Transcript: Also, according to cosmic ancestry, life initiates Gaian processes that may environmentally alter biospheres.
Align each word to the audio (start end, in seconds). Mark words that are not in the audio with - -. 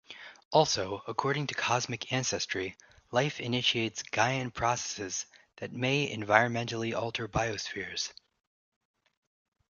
Also, 0.49 1.03
according 1.07 1.45
to 1.45 1.53
cosmic 1.53 2.11
ancestry, 2.11 2.75
life 3.11 3.39
initiates 3.39 4.01
Gaian 4.01 4.51
processes 4.51 5.27
that 5.57 5.71
may 5.73 6.11
environmentally 6.11 6.91
alter 6.99 7.27
biospheres. 7.27 8.11